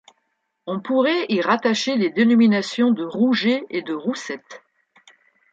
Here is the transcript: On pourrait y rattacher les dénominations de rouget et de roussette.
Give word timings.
On 0.65 0.79
pourrait 0.79 1.27
y 1.29 1.41
rattacher 1.41 1.95
les 1.95 2.09
dénominations 2.09 2.89
de 2.89 3.03
rouget 3.05 3.65
et 3.69 3.83
de 3.83 3.93
roussette. 3.93 4.63